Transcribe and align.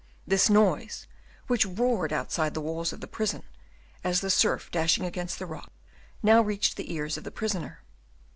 This 0.25 0.49
noise, 0.49 1.05
which 1.45 1.63
roared 1.63 2.11
outside 2.11 2.47
of 2.47 2.53
the 2.55 2.61
walls 2.61 2.91
of 2.91 3.01
the 3.01 3.07
prison, 3.07 3.43
as 4.03 4.21
the 4.21 4.31
surf 4.31 4.71
dashing 4.71 5.05
against 5.05 5.37
the 5.37 5.45
rocks, 5.45 5.69
now 6.23 6.41
reached 6.41 6.75
the 6.75 6.91
ears 6.91 7.17
of 7.17 7.23
the 7.23 7.29
prisoner. 7.29 7.83